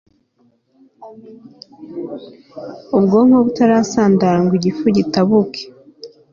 [2.97, 5.61] ubwonko butarasandara ngo igifu gitabuke